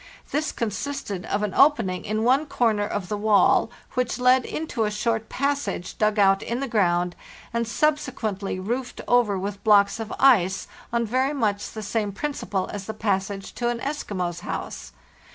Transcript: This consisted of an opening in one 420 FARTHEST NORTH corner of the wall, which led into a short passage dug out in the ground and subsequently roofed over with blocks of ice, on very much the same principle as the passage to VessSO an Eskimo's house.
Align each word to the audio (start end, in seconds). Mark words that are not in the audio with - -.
This 0.31 0.51
consisted 0.51 1.27
of 1.27 1.43
an 1.43 1.53
opening 1.53 2.05
in 2.05 2.23
one 2.23 2.47
420 2.47 2.49
FARTHEST 2.49 2.57
NORTH 2.57 2.57
corner 2.57 3.03
of 3.03 3.07
the 3.09 3.17
wall, 3.17 3.71
which 3.93 4.17
led 4.17 4.45
into 4.45 4.85
a 4.85 4.89
short 4.89 5.29
passage 5.29 5.95
dug 5.99 6.17
out 6.17 6.41
in 6.41 6.59
the 6.59 6.67
ground 6.67 7.15
and 7.53 7.67
subsequently 7.67 8.59
roofed 8.59 9.01
over 9.07 9.37
with 9.37 9.63
blocks 9.63 9.99
of 9.99 10.11
ice, 10.19 10.67
on 10.91 11.05
very 11.05 11.33
much 11.35 11.69
the 11.69 11.83
same 11.83 12.11
principle 12.11 12.67
as 12.73 12.85
the 12.85 12.95
passage 12.95 13.53
to 13.53 13.65
VessSO 13.65 13.71
an 13.73 13.79
Eskimo's 13.81 14.39
house. 14.39 14.91